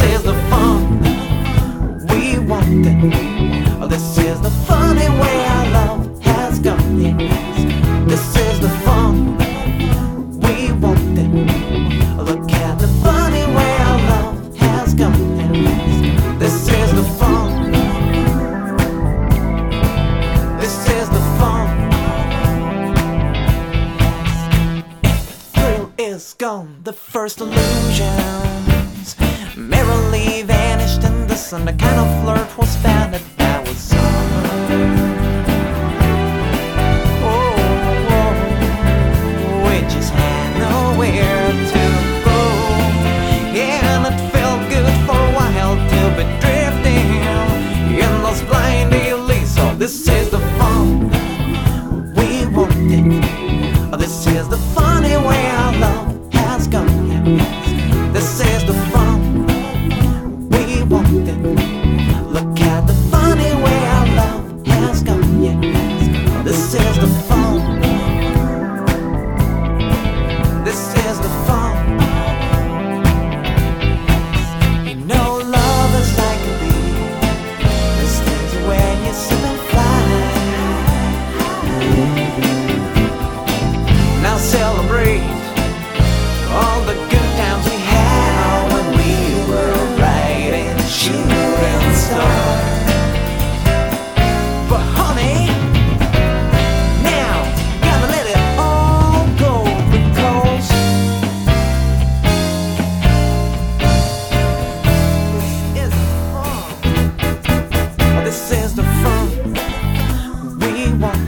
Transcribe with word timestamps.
is 0.00 0.22
the 0.22 0.34
fun 0.50 1.00
we 2.08 2.38
wanted. 2.38 3.12
This 3.90 4.18
is 4.18 4.40
the 4.40 4.50
funny 4.66 5.08
way 5.20 5.46
our 5.46 5.66
love 5.70 6.22
has 6.22 6.58
gone. 6.58 7.00
This 8.06 8.36
is 8.36 8.60
the 8.60 8.68
fun 8.84 9.36
we 10.40 10.72
wanted. 10.72 11.30
Look 12.18 12.50
at 12.52 12.78
the 12.78 12.88
funny 13.02 13.46
way 13.54 13.76
our 13.88 13.98
love 14.10 14.56
has 14.56 14.94
gone. 14.94 16.38
This 16.38 16.68
is 16.68 16.92
the 16.92 17.04
fun. 17.18 17.72
This 20.58 20.88
is 20.88 21.08
the 21.08 21.20
fun. 21.38 21.90
The 25.02 25.36
thrill 25.52 25.92
is 25.98 26.34
gone. 26.34 26.80
The 26.82 26.92
first 26.92 27.40
illusions 27.40 29.16
merrily 29.56 30.42
vanished 30.42 31.02
in 31.04 31.26
the 31.26 31.34
sun. 31.34 31.64
The 31.64 31.72
kind 31.72 31.98
of 31.98 32.22
flirt 32.22 32.58
was 32.58 32.76
found 32.76 33.14
that 33.14 33.66
was 33.66 33.76
summer. 33.76 35.16
Oh, 37.22 37.56
we 39.64 39.80
just 39.88 40.12
had 40.12 40.48
nowhere 40.58 41.52
to 41.72 41.82
go. 42.24 42.40
Yeah, 43.56 43.96
and 43.96 44.06
it 44.10 44.18
felt 44.30 44.60
good 44.68 44.92
for 45.06 45.16
a 45.16 45.32
while 45.36 45.76
to 45.76 46.00
be 46.16 46.24
drifting 46.40 47.10
in 48.04 48.12
those 48.22 48.42
blind 48.42 48.92
alleys. 48.94 49.54
So 49.54 49.74
this 49.74 50.06
is 50.08 50.30
the 50.30 50.40
fun 50.58 51.10
we 52.14 52.46
wanted. 52.54 53.24
Oh, 53.92 53.96
This 53.96 54.26
is 54.26 54.48
the 54.48 54.58
funny 54.74 55.16
way 55.16 55.46
our 55.50 55.65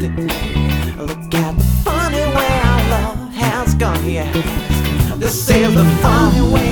Look 0.00 1.34
at 1.34 1.58
the 1.58 1.64
funny 1.84 2.16
way 2.16 2.60
our 2.64 2.82
love 2.88 3.34
has 3.34 3.74
gone. 3.74 4.02
Yeah, 4.08 4.32
this 5.16 5.50
is 5.50 5.74
the 5.74 5.84
funny 6.00 6.40
way 6.54 6.69